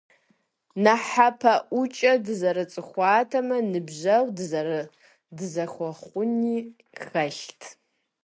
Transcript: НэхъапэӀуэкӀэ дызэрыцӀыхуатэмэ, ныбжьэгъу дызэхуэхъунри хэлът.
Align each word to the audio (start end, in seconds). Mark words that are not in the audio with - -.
НэхъапэӀуэкӀэ 0.83 2.11
дызэрыцӀыхуатэмэ, 2.25 3.57
ныбжьэгъу 3.71 4.33
дызэхуэхъунри 5.37 6.55
хэлът. 7.01 7.61